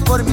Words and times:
por 0.00 0.24
mi 0.24 0.32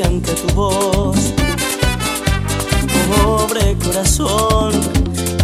ante 0.00 0.32
tu 0.32 0.54
voz. 0.54 1.34
Pobre 3.22 3.76
corazón 3.84 4.72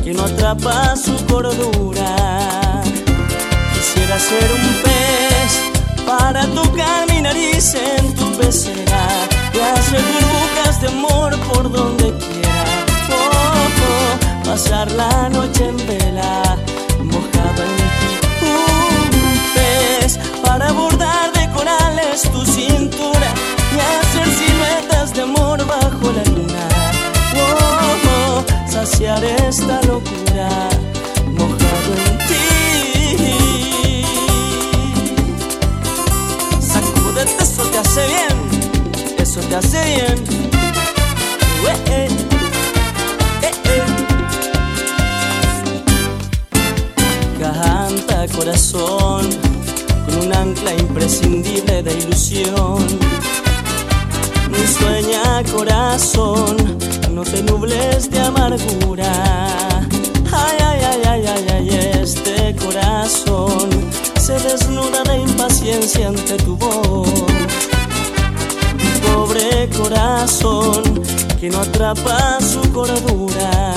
que 0.02 0.14
no 0.14 0.24
atrapa 0.24 0.96
su 0.96 1.14
cordura. 1.26 2.82
Quisiera 3.74 4.18
ser 4.18 4.50
un 4.52 4.82
pez 4.82 6.06
para 6.06 6.46
tocar 6.46 7.06
mi 7.12 7.20
nariz 7.20 7.74
en 7.74 8.14
tu 8.14 8.24
pecera 8.38 9.06
y 9.52 9.58
hacer 9.58 10.00
burbujas 10.12 10.80
de 10.80 10.88
amor 10.88 11.36
por 11.52 11.70
donde 11.70 12.04
quiera. 12.04 12.64
Oh, 13.10 14.44
pasar 14.46 14.90
la 14.92 15.28
noche 15.28 15.68
en 15.68 15.76
vela, 15.86 16.56
saciar 28.98 29.24
esta 29.24 29.80
locura 29.82 30.68
mojado 31.26 31.94
en 32.06 32.18
ti. 32.26 32.46
Sacúdete, 36.60 37.42
eso 37.42 37.62
te 37.64 37.78
hace 37.78 38.06
bien, 38.06 38.36
eso 39.18 39.40
te 39.40 39.54
hace 39.54 39.84
bien. 39.84 40.24
Eh, 41.64 41.76
eh, 41.86 42.08
eh, 43.42 43.52
eh. 43.64 43.82
Corazón 48.34 49.24
con 50.06 50.14
un 50.26 50.32
ancla 50.32 50.72
imprescindible 50.74 51.82
de 51.82 51.92
ilusión. 51.98 52.86
Sueña 54.78 55.42
corazón, 55.50 56.78
no 57.10 57.22
te 57.22 57.42
nubles 57.42 58.10
de 58.10 58.20
amargura. 58.20 59.12
Ay, 60.32 60.58
ay, 60.60 60.80
ay, 60.90 61.02
ay, 61.06 61.26
ay, 61.26 61.46
ay, 61.52 61.68
este 62.02 62.54
corazón 62.56 63.68
se 64.20 64.34
desnuda 64.40 65.02
de 65.04 65.18
impaciencia 65.18 66.08
ante 66.08 66.36
tu 66.38 66.56
voz. 66.56 67.08
Pobre 69.02 69.68
corazón 69.76 70.82
que 71.40 71.50
no 71.50 71.60
atrapa 71.60 72.38
su 72.40 72.60
cordura. 72.72 73.76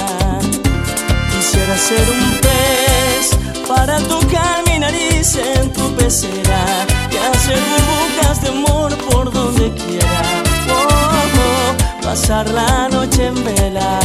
Quisiera 1.32 1.78
ser 1.78 2.06
un 2.10 2.40
pez 2.42 3.68
para 3.68 3.98
tocar 4.00 4.64
mi 4.68 4.80
nariz 4.80 5.36
en 5.36 5.72
tu 5.74 5.90
pecera 5.96 6.86
y 7.12 7.18
hacer 7.18 7.60
burbujas 7.72 8.42
de 8.42 8.50
amor 8.50 8.98
por 9.10 9.32
donde 9.32 9.72
quiera. 9.74 10.11
Pasar 12.32 12.50
la 12.54 12.88
noche 12.88 13.28
en 13.28 13.44
vela, 13.44 14.00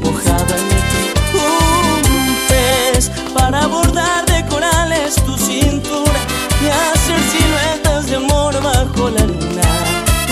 mojada 0.00 0.54
en 0.56 0.68
ti. 0.90 1.04
Un 1.34 2.36
pez 2.46 3.10
para 3.34 3.66
bordar 3.66 4.24
de 4.26 4.46
corales 4.46 5.16
tu 5.26 5.36
cintura 5.36 6.20
y 6.62 6.66
hacer 6.68 7.20
siluetas 7.32 8.06
de 8.06 8.16
amor 8.22 8.54
bajo 8.62 9.10
la 9.10 9.26
luna. 9.26 9.68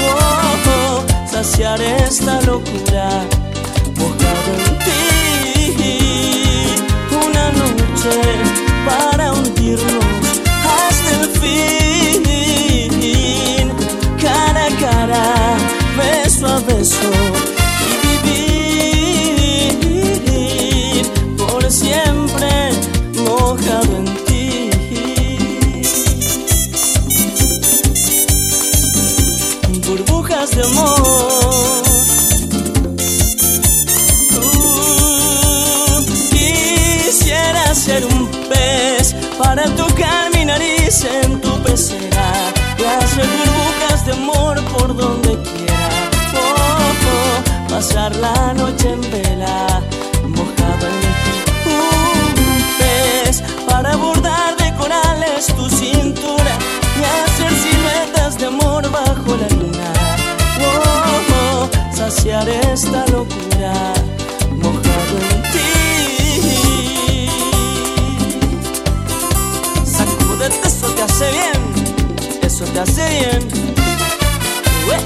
Oh, 0.06 0.54
oh, 0.76 1.04
saciar 1.28 1.82
esta 1.82 2.40
locura, 2.42 3.08
mojado 3.98 4.50
en 4.68 4.78
ti. 4.84 4.92
Una 7.26 7.46
noche 7.50 8.14
para 8.86 9.32
hundirnos 9.32 10.04
hasta 10.78 11.10
el 11.20 11.26
fin, 11.40 11.83
y 16.84 16.92
vivir 20.20 21.06
por 21.38 21.62
siempre 21.72 22.72
mojado 23.24 23.96
en 23.96 24.04
ti. 24.26 24.70
Burbujas 29.88 30.50
de 30.56 30.62
amor. 30.62 31.84
Quisiera 36.30 37.74
ser 37.74 38.04
un 38.04 38.28
pez 38.50 39.14
para 39.38 39.64
tocar 39.74 40.30
mi 40.34 40.44
nariz 40.44 41.02
en 41.04 41.40
tu 41.40 41.62
pecera 41.62 42.52
y 42.78 42.84
hacer 42.84 43.26
burbujas 43.38 44.04
de 44.04 44.12
amor 44.12 44.62
por 44.76 44.94
donde 44.94 45.23
pasar 47.74 48.14
la 48.16 48.54
noche 48.54 48.88
en 48.88 49.00
vela, 49.10 49.82
mojado 50.28 50.86
en. 50.90 50.94
Un 51.76 52.62
pez 52.78 53.42
para 53.68 53.96
bordar 53.96 54.56
de 54.56 54.72
corales 54.76 55.46
tu 55.46 55.68
cintura 55.68 56.52
y 56.98 57.02
hacer 57.14 57.52
siluetas 57.64 58.38
de 58.38 58.46
amor 58.46 58.88
bajo 58.92 59.30
la 59.42 59.48
luna. 59.58 59.88
Oh, 60.68 60.68
oh, 61.40 61.68
saciar 61.96 62.48
esta 62.48 63.04
locura, 63.06 63.74
mojado 64.62 65.14
en 65.32 65.42
ti. 65.52 65.70
Sacúdete, 69.84 70.68
eso 70.68 70.86
te 70.96 71.02
hace 71.02 71.28
bien, 71.38 71.60
eso 72.42 72.64
te 72.66 72.78
hace 72.78 73.04
bien. 73.18 73.42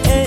Eh, 0.05 0.27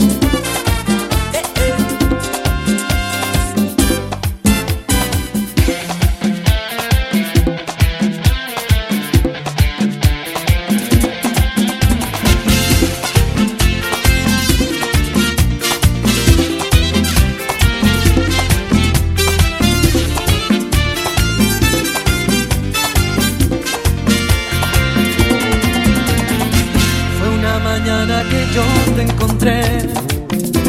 encontré 29.02 29.62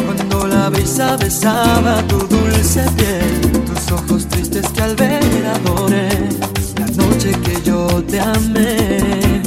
Cuando 0.05 0.47
la 0.47 0.69
brisa 0.69 1.17
besaba 1.17 2.01
tu 2.07 2.17
dulce 2.19 2.83
piel. 2.97 3.63
Tus 3.65 3.91
ojos 3.91 4.27
tristes 4.27 4.67
que 4.69 4.81
al 4.81 4.95
ver 4.95 5.45
adoré 5.55 6.09
La 6.79 6.87
noche 7.03 7.31
que 7.43 7.61
yo 7.63 7.87
te 8.09 8.19
amé. 8.19 9.41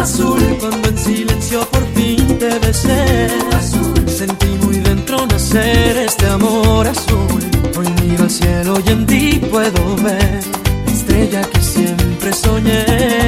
Azul 0.00 0.40
cuando 0.60 0.88
en 0.88 0.98
silencio 0.98 1.60
por 1.70 1.84
fin 1.94 2.38
te 2.38 2.58
besé. 2.58 3.28
Azul 3.56 4.08
sentí 4.08 4.48
muy 4.62 4.76
dentro 4.80 5.26
nacer 5.26 5.96
este 5.98 6.26
amor 6.26 6.86
azul. 6.86 7.46
Cielo 8.28 8.74
y 8.84 8.90
en 8.90 9.06
ti 9.06 9.40
puedo 9.50 9.96
ver 10.02 10.40
la 10.84 10.92
estrella 10.92 11.42
que 11.42 11.60
siempre 11.60 12.32
soñé. 12.32 13.25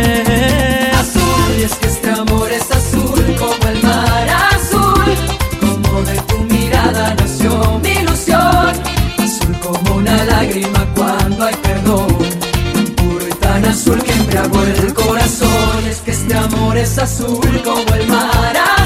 Es 16.81 16.97
azul 16.99 17.63
como 17.65 17.95
el 17.95 18.07
mar 18.07 18.78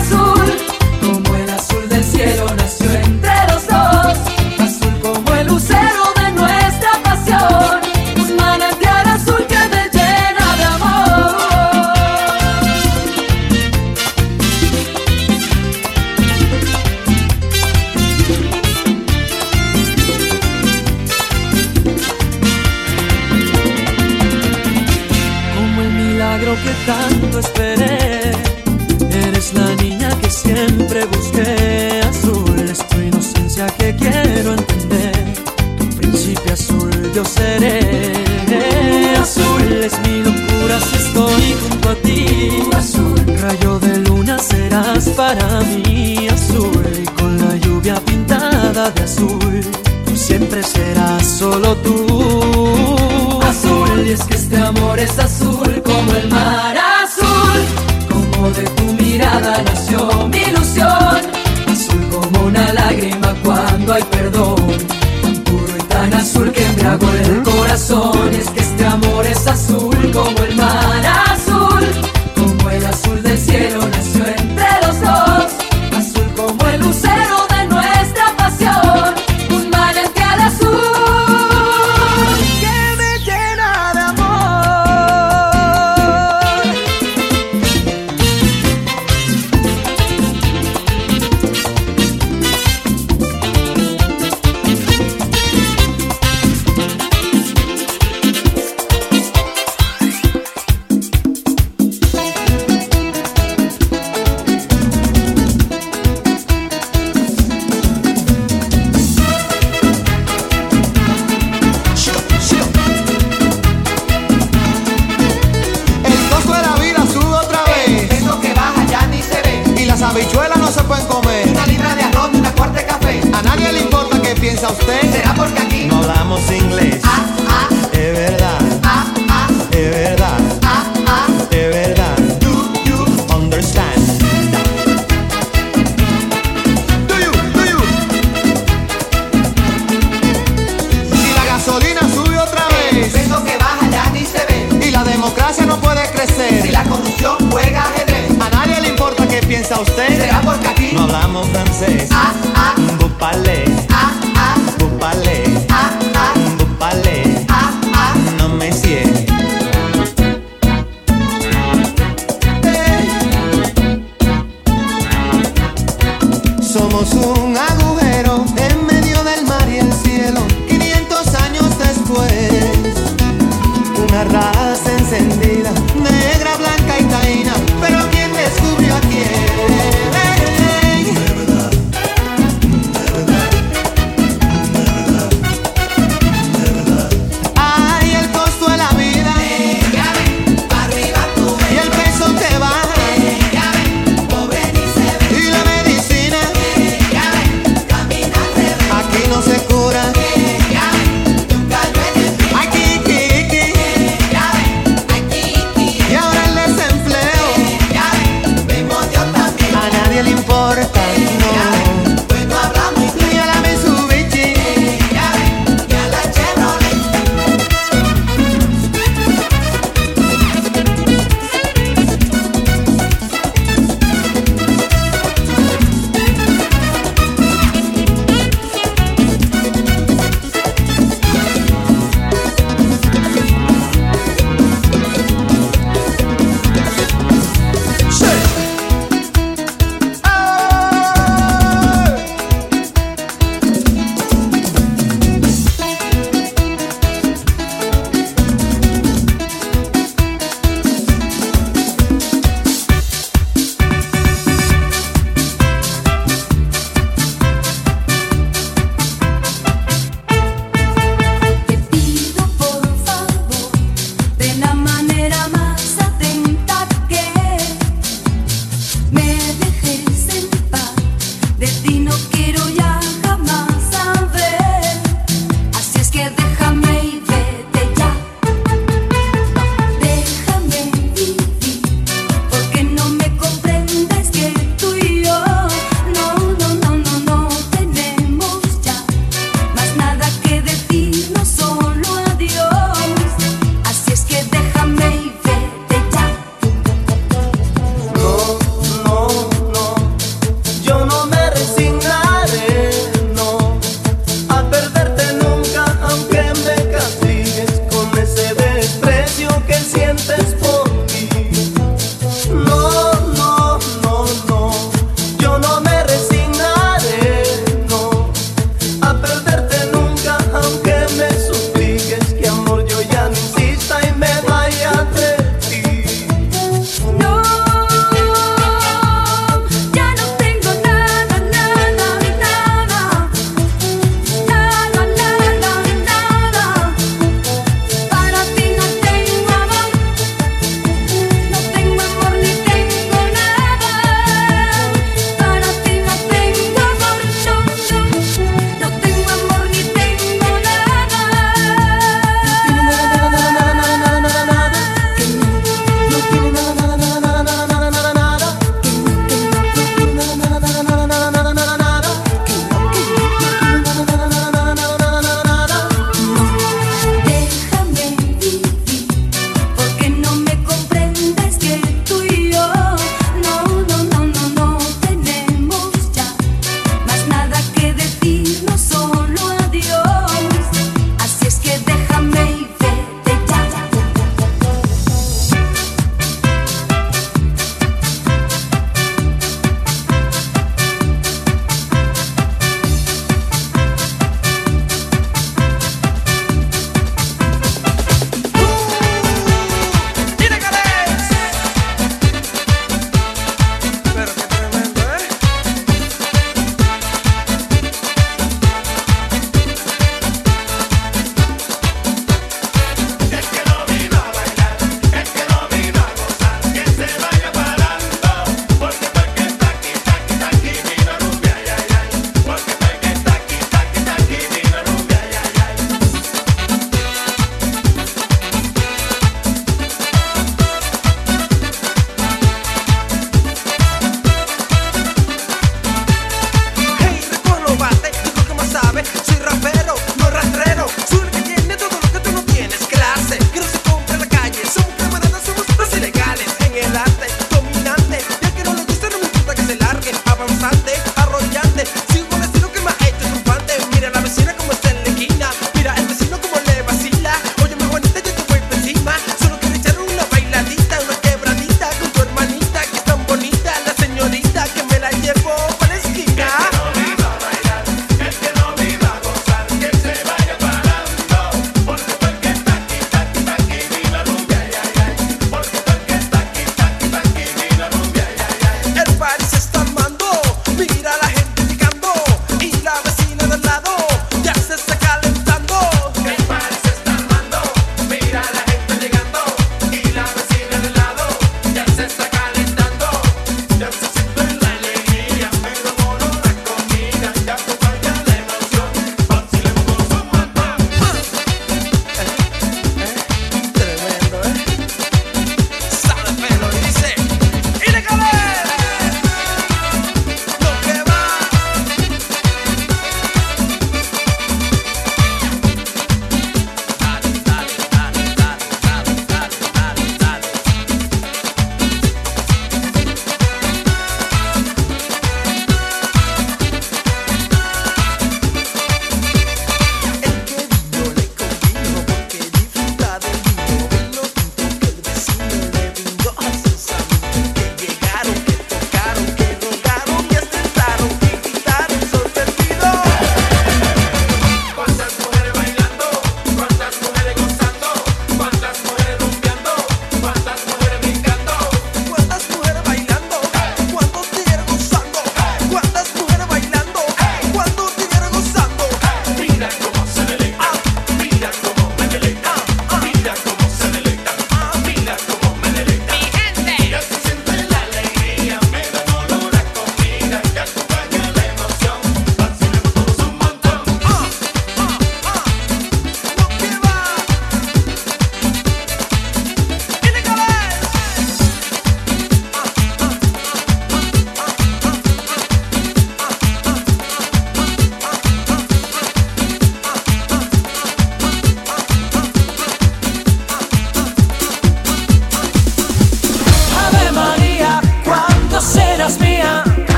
amor 69.53 69.82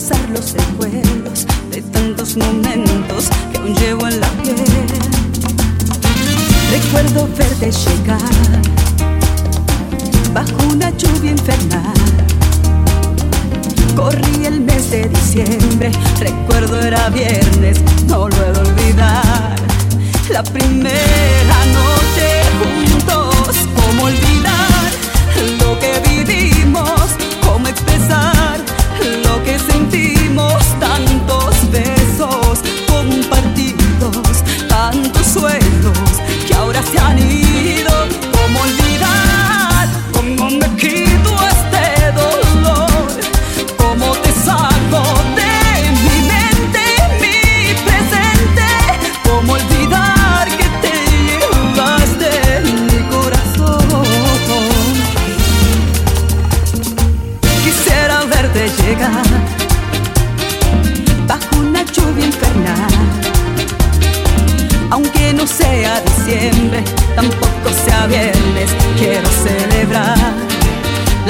besar 0.00 0.30
los 0.30 0.46
secuelos 0.46 1.46
de 1.70 1.82
tantos 1.82 2.34
momentos 2.36 3.28
que 3.52 3.58
aún 3.58 3.74
llevo 3.74 4.08
en 4.08 4.18
la 4.18 4.28
piel. 4.42 4.56
Recuerdo 6.70 7.28
verte 7.36 7.70
llegar 7.70 8.18
bajo 10.32 10.72
una 10.72 10.88
lluvia 10.96 11.32
infernal. 11.32 11.92
Corrí 13.94 14.46
el 14.46 14.60
mes 14.62 14.90
de 14.90 15.06
diciembre, 15.06 15.90
recuerdo 16.18 16.80
era 16.80 17.10
viernes, 17.10 17.82
no 18.06 18.28
lo 18.28 18.36
he 18.36 18.52
de 18.52 18.60
olvidar. 18.60 19.56
La 20.30 20.42
primera 20.42 21.58
noche 21.78 22.26
juntos, 22.60 23.54
¿cómo 23.76 24.04
olvidar 24.04 24.90
lo 25.58 25.78
que 25.78 25.92
viví? 26.08 26.49
sway. 35.30 35.59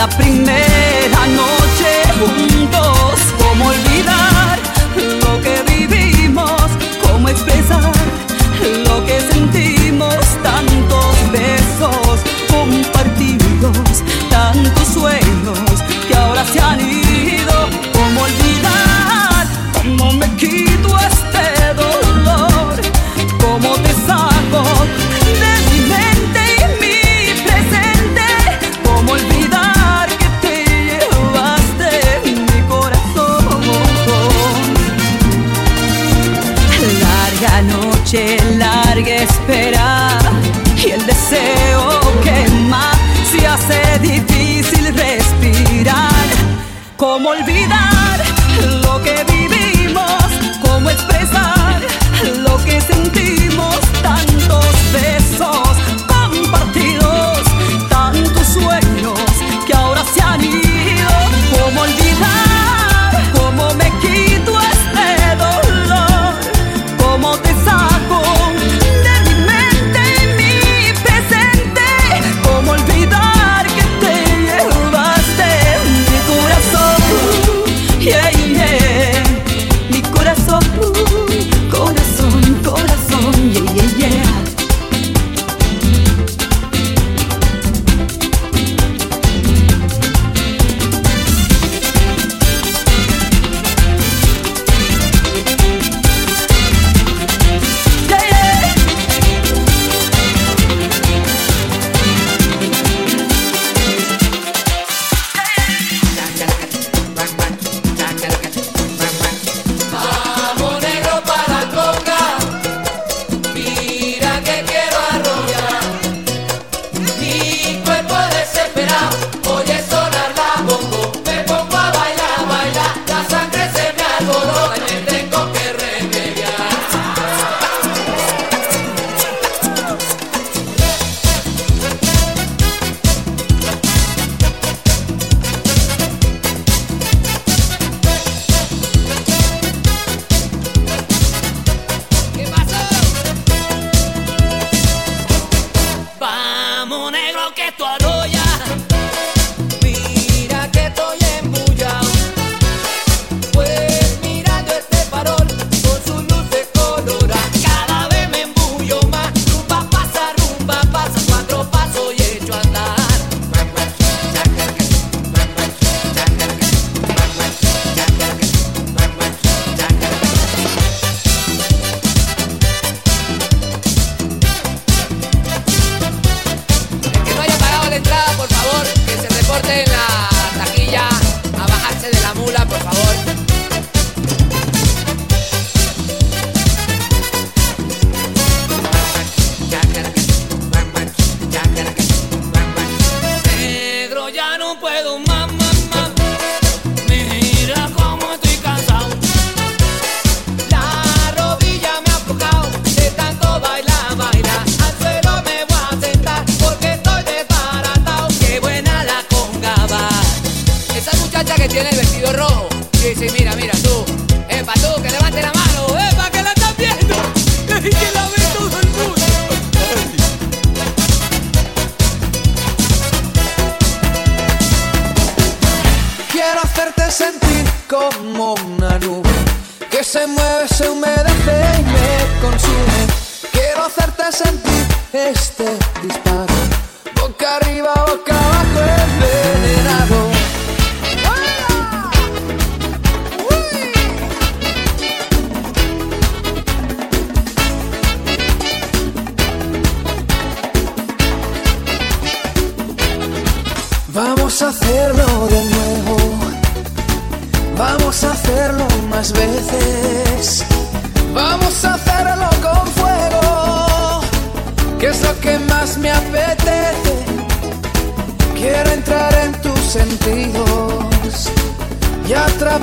la 0.01 0.09
primera 0.09 1.27
noche. 1.27 1.60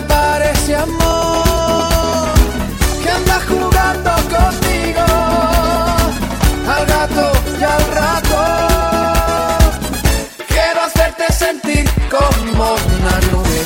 parece 0.07 0.75
amor 0.75 2.33
que 3.01 3.09
anda 3.09 3.39
jugando 3.47 4.11
contigo 4.35 5.05
al 6.75 6.85
gato 6.85 7.31
y 7.59 7.63
al 7.63 7.83
rato. 8.01 8.39
Quiero 10.47 10.81
hacerte 10.87 11.31
sentir 11.33 11.85
como 12.09 12.75
una 12.97 13.15
nube 13.31 13.61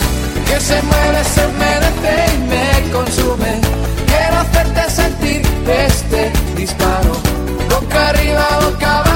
que 0.48 0.60
se 0.60 0.82
mueve, 0.84 1.24
se 1.24 1.48
merece 1.64 2.14
y 2.34 2.38
me 2.52 2.92
consume. 2.92 3.62
Quiero 4.08 4.38
hacerte 4.40 4.90
sentir 4.90 5.42
este 5.68 6.32
disparo 6.56 7.14
boca 7.70 8.10
arriba, 8.10 8.60
boca 8.62 8.98
abajo. 9.00 9.11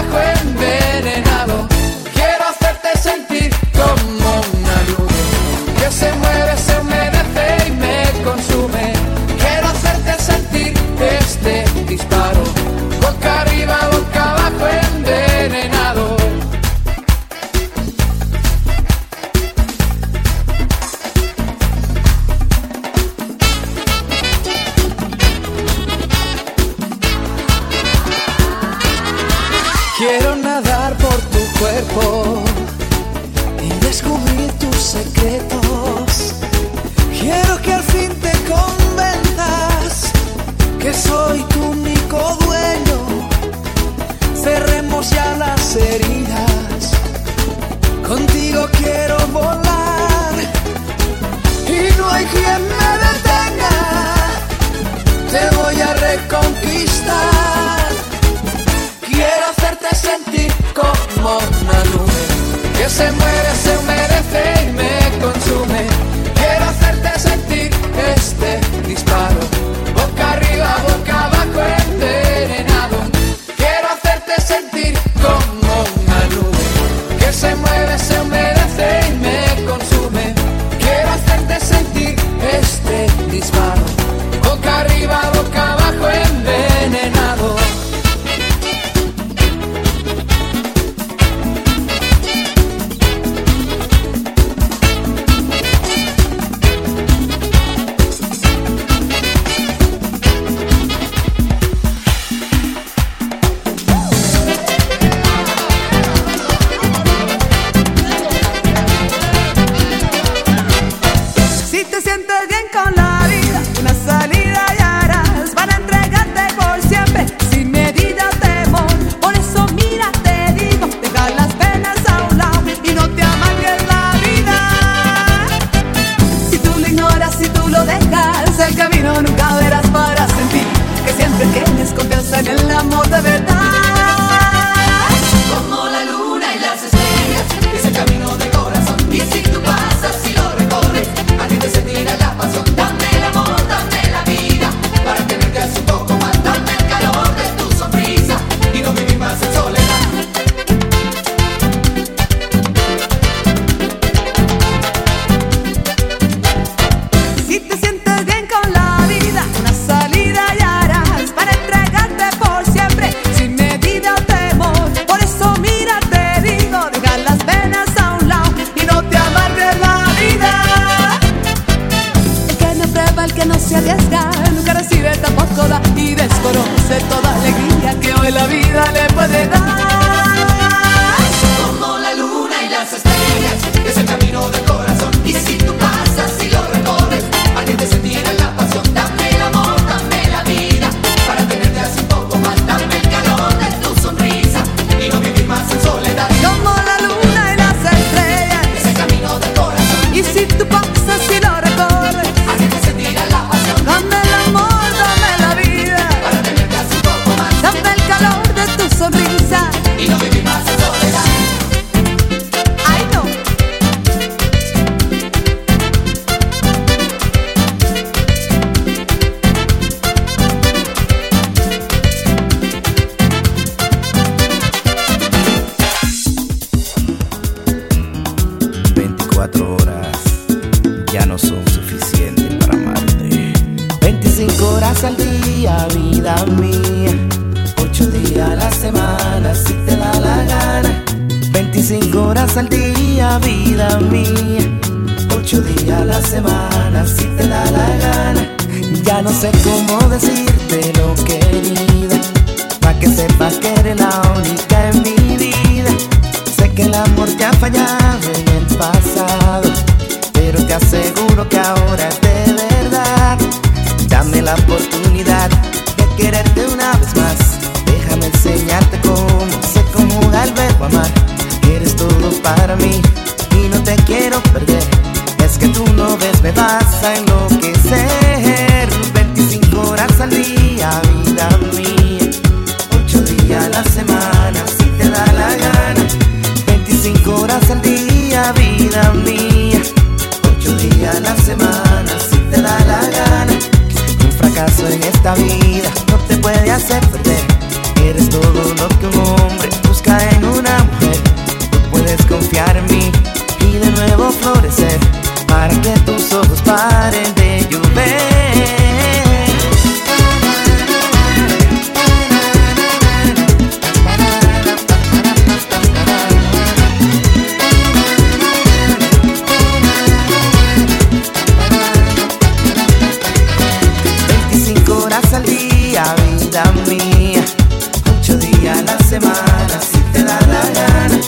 si 329.21 329.99
te 330.11 330.23
da 330.23 330.39
la 330.41 330.61
gana. 330.73 331.19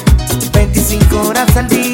25 0.54 1.22
horas 1.22 1.56
al 1.56 1.68
día. 1.70 1.87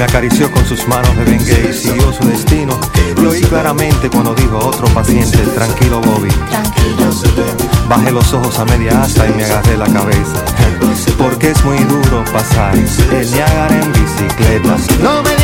Me 0.00 0.04
acarició 0.04 0.50
con 0.50 0.64
sus 0.64 0.88
manos 0.88 1.14
de 1.14 1.36
y 1.36 1.74
siguió 1.74 2.10
su 2.10 2.26
destino. 2.26 2.80
Lo 3.20 3.32
oí 3.32 3.42
claramente 3.42 4.08
cuando 4.08 4.34
dijo 4.34 4.56
a 4.56 4.64
otro 4.64 4.86
paciente, 4.94 5.36
tranquilo 5.54 6.00
Bobby. 6.00 6.30
Bajé 7.86 8.10
los 8.10 8.32
ojos 8.32 8.58
a 8.58 8.64
media 8.64 9.02
asta 9.02 9.28
y 9.28 9.34
me 9.34 9.44
agarré 9.44 9.76
la 9.76 9.92
cabeza. 9.92 10.42
Porque 11.18 11.50
es 11.50 11.62
muy 11.66 11.76
duro 11.80 12.24
pasar 12.32 12.74
eh, 12.78 12.86
el 13.12 13.30
Niagara 13.30 13.78
en 13.78 13.92
bicicleta. 13.92 14.78
No 15.02 15.22
me 15.22 15.39